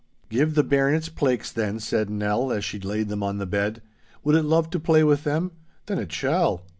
[0.29, 3.83] 'Give the bairn its plaiks, then,' said Nell, as she laid them on the bed.
[4.23, 5.51] 'Would it love to play with them?
[5.85, 6.65] Then it shall!